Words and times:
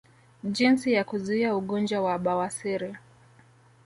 Jinsi 0.43 0.91
ya 0.93 1.03
kuzuia 1.03 1.55
ugonjwa 1.55 2.01
wa 2.01 2.17
bawasiri 2.19 2.97